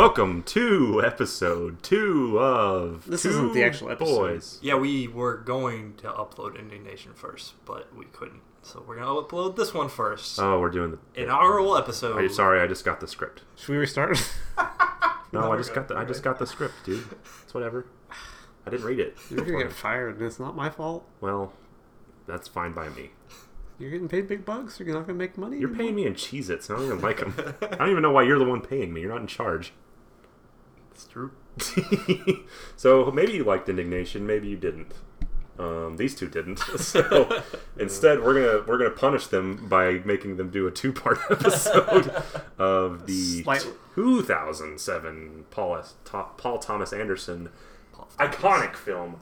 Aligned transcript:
Welcome 0.00 0.44
to 0.44 1.02
episode 1.04 1.82
two 1.82 2.38
of 2.40 3.04
This 3.06 3.22
Two 3.22 3.28
isn't 3.28 3.52
the 3.52 3.62
actual 3.62 3.90
episode. 3.90 4.16
Boys. 4.16 4.58
Yeah, 4.62 4.76
we 4.76 5.06
were 5.06 5.36
going 5.36 5.92
to 5.96 6.04
upload 6.04 6.58
Indignation 6.58 7.12
first, 7.12 7.52
but 7.66 7.94
we 7.94 8.06
couldn't. 8.06 8.40
So 8.62 8.82
we're 8.88 8.96
gonna 8.96 9.20
upload 9.20 9.56
this 9.56 9.74
one 9.74 9.90
first. 9.90 10.38
Oh, 10.40 10.58
we're 10.58 10.70
doing 10.70 10.92
the 10.92 11.22
Inaugural 11.22 11.76
episode. 11.76 12.16
Are 12.16 12.22
you 12.22 12.30
sorry? 12.30 12.62
I 12.62 12.66
just 12.66 12.82
got 12.82 13.00
the 13.00 13.06
script. 13.06 13.42
Should 13.56 13.68
we 13.72 13.76
restart? 13.76 14.16
No, 14.56 14.68
No, 15.42 15.52
I 15.52 15.58
just 15.58 15.74
good. 15.74 15.80
got 15.80 15.88
the 15.88 15.96
I 15.98 16.06
just 16.06 16.22
got 16.22 16.38
the 16.38 16.46
script, 16.46 16.76
dude. 16.86 17.04
It's 17.42 17.52
whatever. 17.52 17.84
I 18.66 18.70
didn't 18.70 18.86
read 18.86 19.00
it. 19.00 19.18
You're 19.30 19.44
gonna 19.44 19.64
get 19.64 19.70
fired, 19.74 20.16
and 20.16 20.24
it's 20.24 20.40
not 20.40 20.56
my 20.56 20.70
fault. 20.70 21.06
Well, 21.20 21.52
that's 22.26 22.48
fine 22.48 22.72
by 22.72 22.88
me. 22.88 23.10
You're 23.78 23.90
getting 23.90 24.08
paid 24.08 24.28
big 24.28 24.46
bucks. 24.46 24.80
You're 24.80 24.94
not 24.94 25.06
gonna 25.06 25.18
make 25.18 25.36
money. 25.36 25.58
You're 25.58 25.68
anymore? 25.68 25.84
paying 25.84 25.94
me 25.94 26.06
in 26.06 26.14
Cheez-Its. 26.14 26.70
and 26.70 26.78
I 26.78 26.80
don't 26.80 26.88
even 26.90 27.02
like 27.02 27.18
them. 27.18 27.34
I 27.70 27.76
don't 27.76 27.90
even 27.90 28.02
know 28.02 28.12
why 28.12 28.22
you're 28.22 28.38
the 28.38 28.46
one 28.46 28.62
paying 28.62 28.94
me. 28.94 29.02
You're 29.02 29.10
not 29.12 29.20
in 29.20 29.26
charge. 29.26 29.74
It's 31.00 31.08
true. 31.10 32.44
so 32.76 33.10
maybe 33.10 33.32
you 33.32 33.44
liked 33.44 33.68
indignation, 33.68 34.26
maybe 34.26 34.48
you 34.48 34.56
didn't. 34.56 34.92
Um, 35.58 35.96
these 35.96 36.14
two 36.14 36.28
didn't. 36.28 36.58
So 36.78 37.42
instead, 37.78 38.22
we're 38.22 38.34
gonna 38.34 38.64
we're 38.66 38.78
gonna 38.78 38.90
punish 38.90 39.26
them 39.26 39.68
by 39.68 40.00
making 40.04 40.36
them 40.36 40.50
do 40.50 40.66
a 40.66 40.70
two 40.70 40.92
part 40.92 41.18
episode 41.30 42.12
of 42.58 43.06
the 43.06 43.42
Slight- 43.42 43.66
2007 43.94 45.44
Paul 45.50 45.82
Paul 46.36 46.58
Thomas 46.58 46.92
Anderson 46.92 47.50
Paul 47.92 48.08
iconic 48.18 48.74
film. 48.76 49.20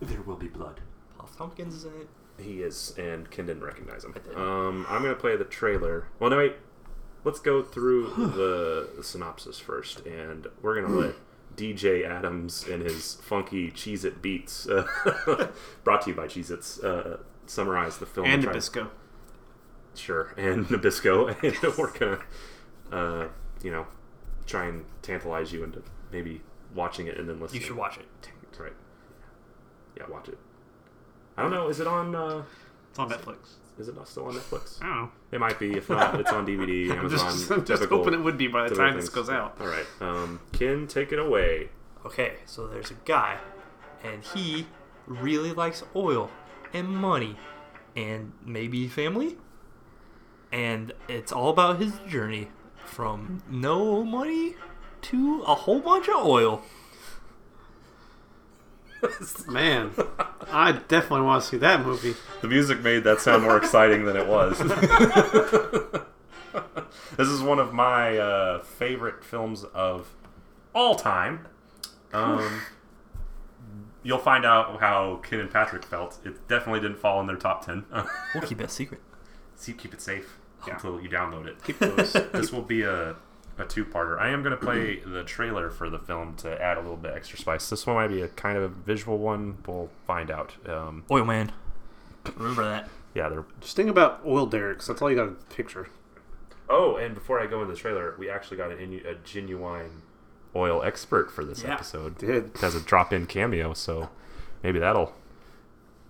There 0.00 0.22
will 0.22 0.36
be 0.36 0.48
blood. 0.48 0.80
Paul 1.16 1.28
Tompkins 1.36 1.74
is 1.74 1.84
in 1.84 1.92
it. 1.92 2.08
He 2.36 2.62
is, 2.62 2.94
and 2.98 3.30
Ken 3.30 3.46
didn't 3.46 3.62
recognize 3.62 4.04
him. 4.04 4.14
Um, 4.34 4.84
I'm 4.88 5.02
gonna 5.02 5.14
play 5.14 5.36
the 5.36 5.44
trailer. 5.44 6.08
Well, 6.18 6.30
no, 6.30 6.38
wait. 6.38 6.56
Let's 7.24 7.40
go 7.40 7.62
through 7.62 8.10
the, 8.14 9.02
synopsis 9.02 9.58
first, 9.58 10.04
and 10.06 10.46
we're 10.60 10.80
gonna 10.80 10.94
let 10.94 11.14
DJ 11.56 12.04
Adams 12.06 12.66
and 12.68 12.82
his 12.82 13.14
funky 13.14 13.70
Cheez-It 13.70 14.20
beats, 14.20 14.68
uh, 14.68 14.86
brought 15.84 16.02
to 16.02 16.10
you 16.10 16.16
by 16.16 16.26
Cheez-Its, 16.26 16.82
uh, 16.84 17.18
summarize 17.46 17.98
the 17.98 18.06
film. 18.06 18.26
and 18.26 18.44
Nabisco. 18.44 18.90
Sure, 19.94 20.34
and 20.36 20.66
Nabisco, 20.68 21.28
and 21.42 21.76
we're 21.78 21.92
gonna, 21.92 22.20
uh, 22.92 23.28
you 23.62 23.70
know, 23.70 23.86
try 24.46 24.66
and 24.66 24.84
tantalize 25.00 25.52
you 25.52 25.64
into 25.64 25.82
maybe 26.12 26.42
watching 26.74 27.06
it 27.06 27.16
and 27.18 27.28
then 27.28 27.40
listening. 27.40 27.62
You 27.62 27.68
should 27.68 27.76
watch 27.76 27.96
it. 27.96 28.06
Right. 28.58 28.72
Yeah, 29.96 30.04
watch 30.08 30.28
it. 30.28 30.38
I 31.36 31.42
don't 31.42 31.50
know. 31.50 31.68
Is 31.68 31.80
it 31.80 31.86
on? 31.86 32.44
It's 32.94 32.98
on 33.00 33.10
Netflix. 33.10 33.54
is 33.76 33.88
it 33.88 33.96
not 33.96 34.06
still 34.06 34.26
on 34.26 34.34
Netflix? 34.34 34.80
I 34.80 34.86
don't 34.86 34.96
know. 34.96 35.10
It 35.32 35.40
might 35.40 35.58
be. 35.58 35.72
If 35.76 35.90
not, 35.90 36.20
it's 36.20 36.30
on 36.30 36.46
DVD, 36.46 36.92
I'm 36.92 36.98
Amazon. 37.00 37.18
just, 37.32 37.50
I'm 37.50 37.64
just 37.64 37.82
typical- 37.82 37.98
hoping 37.98 38.14
it 38.14 38.22
would 38.22 38.38
be 38.38 38.46
by 38.46 38.62
the 38.62 38.68
typical 38.68 38.86
time 38.86 38.96
this 38.96 39.08
goes 39.08 39.28
out. 39.28 39.56
All 39.60 39.66
right, 39.66 39.86
um, 40.00 40.40
Ken, 40.52 40.86
take 40.86 41.10
it 41.10 41.18
away. 41.18 41.70
Okay, 42.06 42.34
so 42.46 42.68
there's 42.68 42.92
a 42.92 42.96
guy, 43.04 43.38
and 44.04 44.22
he 44.22 44.66
really 45.06 45.52
likes 45.52 45.82
oil 45.96 46.30
and 46.72 46.88
money, 46.88 47.36
and 47.96 48.32
maybe 48.44 48.86
family. 48.86 49.38
And 50.52 50.92
it's 51.08 51.32
all 51.32 51.48
about 51.50 51.80
his 51.80 51.98
journey 52.08 52.48
from 52.84 53.42
no 53.50 54.04
money 54.04 54.54
to 55.02 55.42
a 55.48 55.54
whole 55.56 55.80
bunch 55.80 56.08
of 56.08 56.24
oil. 56.24 56.62
Man, 59.48 59.90
I 60.50 60.72
definitely 60.72 61.22
want 61.22 61.42
to 61.42 61.48
see 61.48 61.56
that 61.58 61.84
movie. 61.84 62.14
The 62.42 62.48
music 62.48 62.80
made 62.80 63.04
that 63.04 63.20
sound 63.20 63.42
more 63.42 63.56
exciting 63.56 64.04
than 64.04 64.16
it 64.16 64.26
was. 64.26 64.58
this 67.16 67.28
is 67.28 67.42
one 67.42 67.58
of 67.58 67.72
my 67.72 68.16
uh, 68.18 68.62
favorite 68.62 69.24
films 69.24 69.64
of 69.74 70.14
all 70.74 70.94
time. 70.94 71.46
Um, 72.12 72.60
you'll 74.02 74.18
find 74.18 74.44
out 74.44 74.80
how 74.80 75.16
Ken 75.22 75.40
and 75.40 75.50
Patrick 75.50 75.84
felt. 75.84 76.18
It 76.24 76.46
definitely 76.48 76.80
didn't 76.80 76.98
fall 76.98 77.20
in 77.20 77.26
their 77.26 77.36
top 77.36 77.64
ten. 77.66 77.84
We'll 78.34 78.44
keep 78.44 78.60
it 78.60 78.64
a 78.66 78.68
secret. 78.68 79.00
See, 79.56 79.72
keep 79.72 79.94
it 79.94 80.00
safe 80.00 80.38
Yeah. 80.66 80.74
until 80.74 81.00
you 81.00 81.08
download 81.08 81.46
it. 81.46 81.62
Keep 81.64 81.78
those. 81.78 82.12
this 82.12 82.52
will 82.52 82.62
be 82.62 82.82
a, 82.82 83.16
a 83.58 83.64
two-parter. 83.64 84.18
I 84.18 84.30
am 84.30 84.42
going 84.42 84.56
to 84.56 84.62
play 84.64 85.00
the 85.00 85.22
trailer 85.24 85.70
for 85.70 85.88
the 85.88 85.98
film 85.98 86.34
to 86.38 86.60
add 86.60 86.76
a 86.76 86.80
little 86.80 86.96
bit 86.96 87.12
extra 87.14 87.38
spice. 87.38 87.70
This 87.70 87.86
one 87.86 87.96
might 87.96 88.08
be 88.08 88.20
a 88.22 88.28
kind 88.28 88.56
of 88.56 88.62
a 88.64 88.68
visual 88.68 89.18
one. 89.18 89.58
We'll 89.66 89.90
find 90.06 90.30
out. 90.30 90.52
Um, 90.68 91.04
Oil 91.10 91.24
man. 91.24 91.52
Remember 92.36 92.64
that. 92.64 92.88
yeah, 93.14 93.28
they're 93.28 93.44
Just 93.60 93.76
think 93.76 93.90
about 93.90 94.20
oil 94.26 94.46
derricks. 94.46 94.86
That's 94.86 95.00
all 95.02 95.10
you 95.10 95.16
got 95.16 95.26
to 95.26 95.54
picture. 95.54 95.88
Oh, 96.68 96.96
and 96.96 97.14
before 97.14 97.38
I 97.40 97.46
go 97.46 97.60
into 97.62 97.72
the 97.74 97.78
trailer, 97.78 98.14
we 98.18 98.30
actually 98.30 98.56
got 98.56 98.70
an 98.72 98.78
inu- 98.78 99.06
a 99.06 99.14
genuine 99.16 100.02
oil 100.56 100.82
expert 100.82 101.30
for 101.30 101.44
this 101.44 101.62
Yeah. 101.62 101.74
episode. 101.74 102.16
Did 102.18 102.30
It 102.30 102.56
has 102.60 102.74
a 102.74 102.80
drop-in 102.80 103.26
cameo, 103.26 103.74
so 103.74 104.08
maybe 104.62 104.78
that'll 104.78 105.12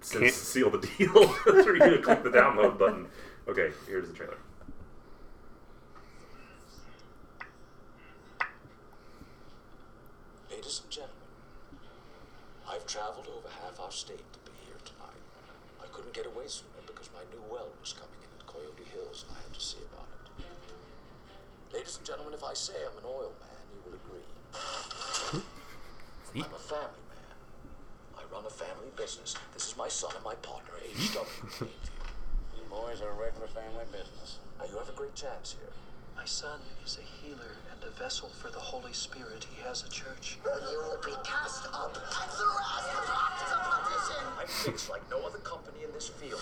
Can't- 0.09 0.33
seal 0.33 0.71
the 0.71 0.79
deal. 0.79 1.29
for 1.33 1.75
you 1.77 1.99
click 2.01 2.23
the 2.23 2.31
download 2.31 2.79
button. 2.79 3.07
Okay, 3.49 3.73
here's 3.87 4.07
the 4.09 4.15
trailer. 4.15 4.37
Ladies 10.65 10.81
and 10.81 10.91
gentlemen, 10.97 11.29
I've 12.65 12.87
traveled 12.87 13.29
over 13.29 13.53
half 13.61 13.77
our 13.85 13.93
state 13.93 14.25
to 14.33 14.39
be 14.49 14.57
here 14.65 14.81
tonight. 14.81 15.21
I 15.77 15.85
couldn't 15.93 16.17
get 16.17 16.25
away 16.25 16.49
sooner 16.49 16.81
because 16.89 17.13
my 17.13 17.21
new 17.29 17.45
well 17.53 17.69
was 17.85 17.93
coming 17.93 18.17
in 18.25 18.33
at 18.33 18.49
Coyote 18.49 18.89
Hills 18.89 19.29
and 19.29 19.37
I 19.37 19.45
had 19.45 19.53
to 19.53 19.61
see 19.61 19.85
about 19.93 20.09
it. 20.09 21.77
Ladies 21.77 22.01
and 22.01 22.07
gentlemen, 22.09 22.33
if 22.33 22.41
I 22.43 22.55
say 22.57 22.81
I'm 22.81 22.97
an 22.97 23.05
oil 23.05 23.37
man, 23.45 23.61
you 23.77 23.81
will 23.85 23.93
agree. 23.93 24.25
I'm 26.41 26.57
a 26.57 26.65
family 26.65 27.05
man. 27.13 27.37
I 28.17 28.25
run 28.33 28.49
a 28.49 28.57
family 28.57 28.89
business. 28.97 29.37
This 29.53 29.69
is 29.69 29.77
my 29.77 29.93
son 29.93 30.17
and 30.17 30.25
my 30.25 30.35
partner, 30.41 30.81
H.W. 30.81 31.29
Plainview. 31.29 31.69
You 32.57 32.65
boys 32.73 33.03
are 33.05 33.13
a 33.13 33.21
regular 33.21 33.53
family 33.53 33.85
business. 33.93 34.41
Now, 34.59 34.65
you 34.65 34.79
have 34.81 34.89
a 34.89 34.97
great 34.97 35.15
chance 35.15 35.61
here. 35.61 35.77
My 36.17 36.25
son 36.25 36.61
is 36.85 36.99
a 36.99 37.03
healer 37.03 37.57
and 37.71 37.83
a 37.85 37.91
vessel 38.01 38.29
for 38.29 38.51
the 38.51 38.59
Holy 38.59 38.93
Spirit. 38.93 39.47
He 39.55 39.63
has 39.63 39.83
a 39.85 39.89
church. 39.89 40.39
You 40.45 40.79
will 40.79 40.99
be 41.05 41.13
cast 41.25 41.67
up 41.73 41.95
and 41.95 42.05
thrust 42.07 42.39
back 43.09 43.39
to 43.39 43.45
perdition. 43.71 44.25
I'm 44.41 44.47
fixed 44.47 44.91
like 44.91 45.09
no 45.11 45.21
other 45.27 45.39
company 45.39 45.85
in 45.85 45.93
this 45.93 46.09
field. 46.09 46.41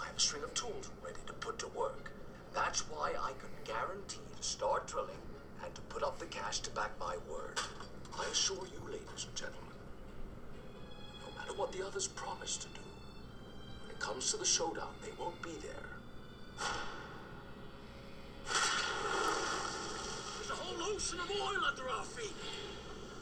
I 0.00 0.06
have 0.06 0.16
a 0.16 0.20
string 0.20 0.42
of 0.42 0.52
tools 0.54 0.90
ready 1.02 1.20
to 1.26 1.32
put 1.34 1.58
to 1.60 1.68
work. 1.68 2.10
That's 2.54 2.80
why 2.90 3.12
I 3.20 3.32
can 3.32 3.50
guarantee 3.64 4.20
to 4.36 4.42
start 4.42 4.86
drilling 4.86 5.22
and 5.64 5.74
to 5.74 5.80
put 5.82 6.02
up 6.02 6.18
the 6.18 6.26
cash 6.26 6.60
to 6.60 6.70
back 6.70 6.90
my 7.00 7.16
word. 7.30 7.58
I 8.18 8.24
assure 8.30 8.66
you, 8.66 8.80
ladies 8.90 9.26
and 9.26 9.34
gentlemen, 9.34 9.62
no 11.22 11.28
matter 11.38 11.52
what 11.54 11.72
the 11.72 11.84
others 11.86 12.08
promise 12.08 12.56
to 12.58 12.66
do, 12.68 12.80
when 13.82 13.90
it 13.90 13.98
comes 14.00 14.30
to 14.32 14.36
the 14.38 14.44
showdown, 14.44 14.94
they 15.02 15.10
won't 15.18 15.40
be 15.42 15.52
there. 15.62 15.72
There's 20.38 20.50
a 20.50 20.54
whole 20.54 20.78
ocean 21.06 21.20
of 21.20 21.30
oil 21.30 21.62
under 21.64 21.88
our 21.88 22.04
feet. 22.04 22.34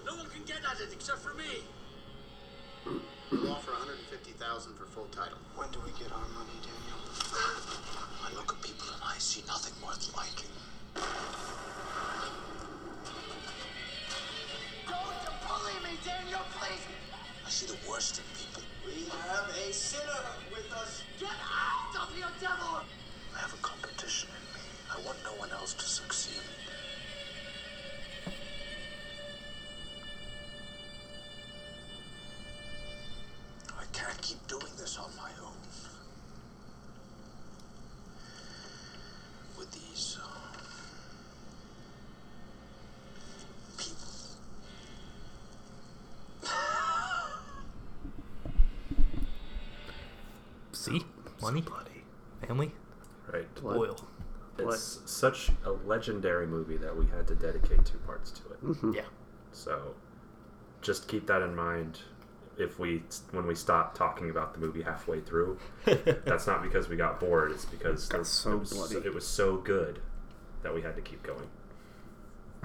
No 0.06 0.16
one 0.16 0.26
can 0.30 0.42
get 0.46 0.58
at 0.64 0.80
it 0.80 0.92
except 0.92 1.18
for 1.18 1.34
me. 1.34 1.60
We'll 3.30 3.52
offer 3.52 3.72
150,000 3.72 4.74
for 4.74 4.84
full 4.84 5.08
title. 5.12 5.36
When 5.56 5.68
do 5.70 5.80
we 5.84 5.92
get 6.00 6.12
our 6.12 6.28
money, 6.32 6.56
Daniel? 6.64 7.00
I 8.24 8.32
look 8.36 8.52
at 8.52 8.62
people 8.62 8.88
and 8.94 9.02
I 9.04 9.18
see 9.18 9.42
nothing 9.46 9.74
worth 9.84 10.16
liking. 10.16 10.48
Don't 14.88 15.18
you 15.20 15.32
bully 15.44 15.76
me, 15.84 15.98
Daniel, 16.04 16.40
please. 16.56 16.84
I 17.44 17.50
see 17.50 17.66
the 17.66 17.76
worst 17.88 18.16
in 18.16 18.24
people. 18.32 18.62
We 18.86 19.12
have 19.28 19.48
a 19.50 19.72
sinner 19.72 20.24
with 20.48 20.72
us. 20.72 21.02
Get 21.20 21.36
out 21.36 22.08
of 22.08 22.14
here, 22.16 22.32
devil. 22.40 22.80
I 23.34 23.38
have 23.40 23.52
a 23.52 23.60
competition 23.60 24.30
in 24.32 24.44
me. 24.56 24.64
I 24.88 25.04
want 25.04 25.18
no 25.24 25.36
one 25.36 25.50
else 25.50 25.74
to 25.74 25.84
succeed. 25.84 26.40
On 35.04 35.10
my 35.16 35.30
own. 35.42 35.52
With 39.58 39.70
these 39.72 40.16
uh, 40.18 40.22
people. 43.76 44.06
See? 50.72 51.04
Money? 51.42 51.64
Family? 52.46 52.72
Right. 53.30 53.46
Oil. 53.64 53.96
It's 54.58 55.00
such 55.04 55.50
a 55.64 55.70
legendary 55.70 56.46
movie 56.46 56.76
that 56.76 56.96
we 56.96 57.06
had 57.06 57.26
to 57.28 57.34
dedicate 57.34 57.84
two 57.84 57.98
parts 57.98 58.30
to 58.32 58.42
it. 58.52 58.58
Yeah. 58.94 59.02
So 59.52 59.94
just 60.80 61.08
keep 61.08 61.26
that 61.26 61.42
in 61.42 61.54
mind 61.56 61.98
if 62.58 62.78
we 62.78 63.02
when 63.32 63.46
we 63.46 63.54
stop 63.54 63.96
talking 63.96 64.30
about 64.30 64.54
the 64.54 64.60
movie 64.60 64.82
halfway 64.82 65.20
through. 65.20 65.58
that's 66.24 66.46
not 66.46 66.62
because 66.62 66.88
we 66.88 66.96
got 66.96 67.20
bored. 67.20 67.50
It's 67.52 67.64
because 67.64 68.06
Got 68.08 68.18
the- 68.18 68.24
so 68.24 68.52
it 68.52 68.60
was 68.60 68.72
bloody. 68.72 68.96
it 69.06 69.14
was 69.14 69.26
so 69.26 69.56
good 69.56 70.00
that 70.62 70.74
we 70.74 70.82
had 70.82 70.96
to 70.96 71.02
keep 71.02 71.22
going. 71.22 71.48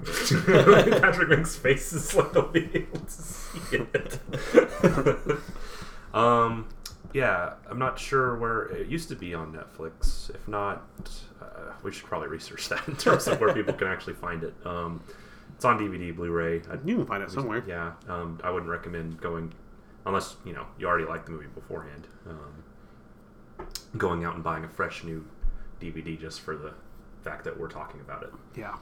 Patrick 0.00 1.28
Rink's 1.28 1.56
face 1.56 1.92
is 1.92 2.14
like 2.14 2.32
they'll 2.32 2.48
be 2.48 2.70
able 2.74 3.00
to 3.00 3.10
see 3.10 3.58
it. 3.92 4.18
um, 6.14 6.68
yeah, 7.12 7.54
I'm 7.68 7.78
not 7.78 7.98
sure 7.98 8.36
where 8.38 8.62
it 8.66 8.86
used 8.88 9.08
to 9.10 9.16
be 9.16 9.34
on 9.34 9.52
Netflix. 9.52 10.30
If 10.34 10.46
not, 10.48 10.86
uh, 11.42 11.72
we 11.82 11.92
should 11.92 12.06
probably 12.06 12.28
research 12.28 12.68
that 12.70 12.86
in 12.88 12.96
terms 12.96 13.26
of 13.26 13.40
where 13.40 13.52
people 13.52 13.74
can 13.74 13.88
actually 13.88 14.14
find 14.14 14.42
it. 14.42 14.54
Um, 14.64 15.02
it's 15.56 15.64
on 15.66 15.78
DVD, 15.78 16.14
Blu-ray. 16.16 16.62
I, 16.70 16.74
You 16.84 16.96
can 16.96 17.06
find 17.06 17.22
it 17.22 17.30
somewhere. 17.30 17.62
yeah, 17.66 17.92
um, 18.08 18.40
I 18.42 18.50
wouldn't 18.50 18.70
recommend 18.70 19.20
going 19.20 19.52
unless 20.06 20.36
you 20.44 20.52
know 20.52 20.66
you 20.78 20.86
already 20.86 21.04
liked 21.06 21.26
the 21.26 21.32
movie 21.32 21.46
beforehand. 21.54 22.06
Um, 22.28 23.66
going 23.96 24.24
out 24.24 24.34
and 24.34 24.44
buying 24.44 24.64
a 24.64 24.68
fresh 24.68 25.04
new 25.04 25.26
DVD 25.80 26.18
just 26.18 26.40
for 26.40 26.56
the 26.56 26.72
fact 27.22 27.44
that 27.44 27.58
we're 27.58 27.68
talking 27.68 28.00
about 28.00 28.22
it. 28.22 28.30
Yeah. 28.56 28.76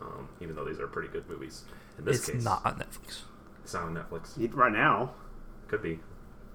Um, 0.00 0.28
even 0.40 0.54
though 0.56 0.64
these 0.64 0.80
are 0.80 0.86
pretty 0.86 1.08
good 1.08 1.28
movies. 1.28 1.64
In 1.98 2.04
this 2.04 2.18
It's 2.18 2.30
case, 2.30 2.44
not 2.44 2.64
on 2.64 2.78
Netflix. 2.78 3.20
It's 3.62 3.74
not 3.74 3.84
on 3.84 3.94
Netflix. 3.94 4.54
Right 4.54 4.72
now, 4.72 5.12
Could 5.68 5.82
be. 5.82 6.00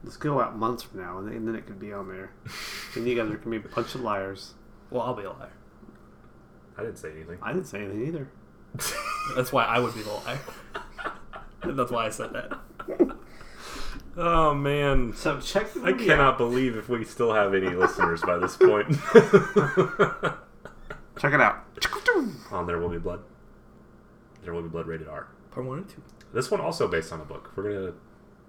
let's 0.03 0.17
go 0.17 0.41
out 0.41 0.57
months 0.57 0.83
from 0.83 1.01
now, 1.01 1.19
and 1.19 1.27
then, 1.27 1.35
and 1.35 1.47
then 1.47 1.55
it 1.55 1.67
could 1.67 1.79
be 1.79 1.93
on 1.93 2.07
there. 2.07 2.31
and 2.95 3.07
you 3.07 3.15
guys 3.15 3.29
are 3.31 3.37
gonna 3.37 3.59
be 3.59 3.65
a 3.67 3.69
bunch 3.75 3.93
of 3.95 4.01
liars. 4.01 4.53
Well, 4.89 5.03
I'll 5.03 5.13
be 5.13 5.23
a 5.23 5.31
liar. 5.31 5.51
I 6.77 6.81
didn't 6.81 6.97
say 6.97 7.11
anything. 7.11 7.37
I 7.41 7.53
didn't 7.53 7.67
say 7.67 7.79
anything 7.83 8.07
either. 8.07 8.29
That's 9.35 9.51
why 9.51 9.65
I 9.65 9.79
would 9.79 9.93
be 9.93 10.01
the 10.01 10.11
liar. 10.13 10.39
That's 11.63 11.91
why 11.91 12.05
I 12.05 12.09
said 12.09 12.33
that. 12.33 12.57
Oh 14.19 14.53
man, 14.55 15.13
So 15.13 15.39
check 15.39 15.71
the 15.73 15.83
I 15.83 15.93
cannot 15.93 16.19
out. 16.33 16.37
believe 16.39 16.75
if 16.75 16.89
we 16.89 17.03
still 17.03 17.33
have 17.33 17.53
any 17.53 17.69
listeners 17.75 18.21
by 18.21 18.37
this 18.37 18.57
point. 18.57 18.89
Check 21.19 21.33
it 21.33 21.41
out. 21.41 21.63
on 22.51 22.65
There 22.67 22.79
Will 22.79 22.89
Be 22.89 22.97
Blood. 22.97 23.21
There 24.43 24.53
Will 24.53 24.61
Be 24.63 24.69
Blood 24.69 24.87
rated 24.87 25.07
R. 25.07 25.27
Part 25.51 25.65
one 25.65 25.79
and 25.79 25.89
two. 25.89 26.01
This 26.33 26.49
one 26.51 26.61
also 26.61 26.87
based 26.87 27.11
on 27.13 27.21
a 27.21 27.25
book. 27.25 27.51
We're 27.55 27.63
gonna 27.73 27.93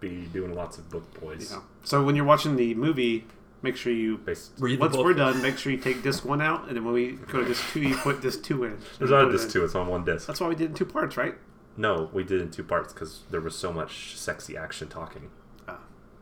be 0.00 0.26
doing 0.32 0.54
lots 0.54 0.78
of 0.78 0.88
book 0.90 1.20
boys. 1.20 1.50
Yeah. 1.52 1.60
So 1.84 2.02
when 2.04 2.14
you're 2.16 2.24
watching 2.24 2.56
the 2.56 2.74
movie, 2.74 3.26
make 3.62 3.76
sure 3.76 3.92
you 3.92 4.18
Based. 4.18 4.52
Read 4.58 4.78
the 4.78 4.80
once 4.82 4.96
book. 4.96 5.04
we're 5.04 5.14
done, 5.14 5.40
make 5.42 5.58
sure 5.58 5.72
you 5.72 5.78
take 5.78 6.02
disc 6.02 6.24
one 6.24 6.40
out, 6.42 6.66
and 6.68 6.76
then 6.76 6.84
when 6.84 6.94
we 6.94 7.12
go 7.12 7.40
to 7.40 7.44
disc 7.46 7.62
two, 7.72 7.80
you 7.80 7.96
put 7.96 8.20
disc 8.22 8.42
two 8.42 8.64
in. 8.64 8.78
There's 8.98 9.10
not 9.10 9.28
a 9.28 9.32
disc 9.32 9.46
in. 9.46 9.52
two. 9.52 9.64
It's 9.64 9.74
on 9.74 9.86
one 9.88 10.04
disc. 10.04 10.26
That's 10.26 10.40
why 10.40 10.48
we 10.48 10.54
did 10.54 10.64
it 10.64 10.68
in 10.70 10.74
two 10.74 10.86
parts, 10.86 11.16
right? 11.16 11.34
No, 11.76 12.10
we 12.12 12.22
did 12.24 12.40
it 12.40 12.44
in 12.44 12.50
two 12.50 12.64
parts 12.64 12.92
because 12.92 13.22
there 13.30 13.40
was 13.40 13.54
so 13.56 13.72
much 13.72 14.16
sexy 14.16 14.56
action 14.56 14.88
talking. 14.88 15.30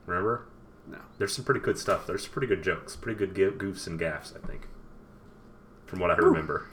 Remember? 0.06 0.46
No. 0.88 0.98
There's 1.18 1.34
some 1.34 1.44
pretty 1.44 1.60
good 1.60 1.78
stuff. 1.78 2.06
There's 2.06 2.24
some 2.24 2.32
pretty 2.32 2.46
good 2.46 2.62
jokes, 2.62 2.96
pretty 2.96 3.18
good 3.18 3.34
goofs 3.58 3.86
and 3.86 3.98
gaffs. 3.98 4.32
I 4.34 4.46
think, 4.46 4.68
from 5.84 6.00
what 6.00 6.10
I 6.10 6.14
remember. 6.14 6.66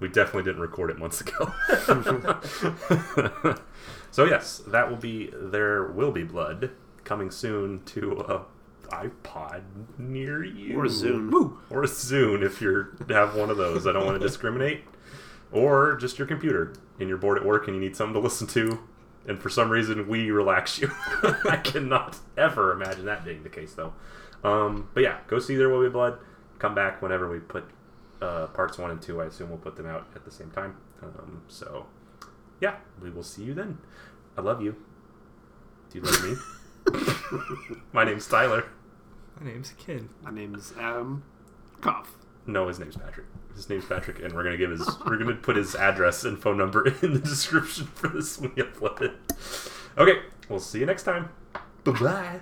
We 0.00 0.08
definitely 0.08 0.44
didn't 0.44 0.60
record 0.60 0.90
it 0.90 0.98
months 0.98 1.20
ago. 1.20 1.52
so 4.12 4.24
yes, 4.24 4.62
that 4.68 4.88
will 4.88 4.96
be. 4.96 5.30
There 5.34 5.84
will 5.84 6.12
be 6.12 6.22
blood 6.22 6.70
coming 7.04 7.30
soon 7.30 7.82
to 7.86 8.12
a 8.28 8.42
iPod 8.90 9.62
near 9.98 10.42
you 10.44 10.78
Or 10.78 10.84
Zune. 10.84 11.30
Woo! 11.30 11.58
or 11.70 11.82
a 11.82 11.86
Zune 11.86 12.42
if 12.42 12.60
you 12.60 12.86
have 13.08 13.34
one 13.34 13.50
of 13.50 13.56
those. 13.56 13.86
I 13.86 13.92
don't 13.92 14.06
want 14.06 14.20
to 14.20 14.26
discriminate. 14.26 14.82
Or 15.50 15.96
just 15.96 16.18
your 16.18 16.26
computer 16.26 16.74
and 17.00 17.08
you're 17.08 17.18
bored 17.18 17.38
at 17.38 17.44
work 17.44 17.66
and 17.66 17.76
you 17.76 17.80
need 17.80 17.96
something 17.96 18.14
to 18.14 18.20
listen 18.20 18.46
to, 18.48 18.80
and 19.28 19.40
for 19.40 19.50
some 19.50 19.70
reason 19.70 20.08
we 20.08 20.30
relax 20.30 20.80
you. 20.80 20.90
I 21.48 21.60
cannot 21.62 22.16
ever 22.36 22.72
imagine 22.72 23.04
that 23.04 23.24
being 23.24 23.42
the 23.42 23.50
case 23.50 23.74
though. 23.74 23.92
Um, 24.42 24.88
but 24.94 25.02
yeah, 25.02 25.18
go 25.28 25.38
see 25.38 25.54
There 25.54 25.68
Will 25.68 25.82
Be 25.82 25.90
Blood. 25.90 26.18
Come 26.58 26.74
back 26.74 27.02
whenever 27.02 27.30
we 27.30 27.38
put 27.38 27.64
uh, 28.20 28.46
parts 28.48 28.78
one 28.78 28.90
and 28.90 29.00
two. 29.00 29.20
I 29.20 29.26
assume 29.26 29.50
we'll 29.50 29.58
put 29.58 29.76
them 29.76 29.86
out 29.86 30.08
at 30.16 30.24
the 30.24 30.30
same 30.30 30.50
time. 30.50 30.76
Um, 31.02 31.42
so 31.46 31.86
yeah, 32.60 32.76
we 33.00 33.10
will 33.10 33.22
see 33.22 33.44
you 33.44 33.54
then. 33.54 33.78
I 34.36 34.40
love 34.40 34.62
you. 34.62 34.76
Do 35.90 35.98
you 35.98 36.04
love 36.04 36.24
me? 36.24 37.76
My 37.92 38.04
name's 38.04 38.26
Tyler. 38.26 38.64
My 39.38 39.50
name's 39.50 39.74
Ken. 39.78 40.08
My 40.22 40.30
name's 40.30 40.72
Adam 40.78 41.22
Koff. 41.80 42.16
No, 42.48 42.66
his 42.66 42.78
name's 42.78 42.96
Patrick. 42.96 43.26
His 43.54 43.68
name's 43.68 43.84
Patrick, 43.84 44.20
and 44.20 44.32
we're 44.32 44.42
gonna 44.42 44.56
give 44.56 44.70
his 44.70 44.88
we're 45.04 45.18
gonna 45.18 45.34
put 45.34 45.56
his 45.56 45.74
address 45.74 46.24
and 46.24 46.40
phone 46.40 46.56
number 46.56 46.86
in 47.02 47.12
the 47.12 47.18
description 47.18 47.86
for 47.86 48.08
this 48.08 48.38
when 48.38 48.52
we 48.56 48.62
upload 48.62 49.02
it. 49.02 49.12
Okay, 49.98 50.20
we'll 50.48 50.58
see 50.58 50.80
you 50.80 50.86
next 50.86 51.02
time. 51.02 51.28
Bye 51.84 51.92
bye. 51.92 52.40